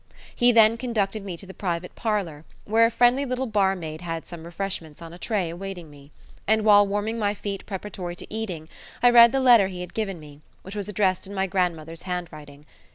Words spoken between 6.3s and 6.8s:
and